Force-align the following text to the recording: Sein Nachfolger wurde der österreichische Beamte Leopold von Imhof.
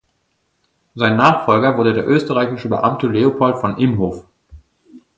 Sein 0.95 1.15
Nachfolger 1.15 1.77
wurde 1.77 1.93
der 1.93 2.07
österreichische 2.07 2.69
Beamte 2.69 3.05
Leopold 3.05 3.59
von 3.59 3.77
Imhof. 3.77 4.25